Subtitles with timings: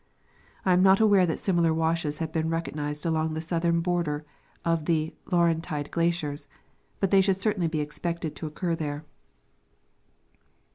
[0.65, 4.25] I am not aware that similar washes have been recognized along the southern border
[4.65, 6.47] of the Lauren tide glaciers,
[6.99, 9.05] but they should certainly be expected to occur there.